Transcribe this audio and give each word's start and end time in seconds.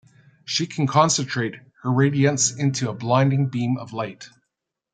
She 0.45 0.65
can 0.65 0.87
concentrate 0.87 1.53
her 1.83 1.91
radiance 1.91 2.49
into 2.51 2.89
a 2.89 2.93
blinding 2.95 3.49
beam 3.49 3.77
of 3.77 3.93
light. 3.93 4.29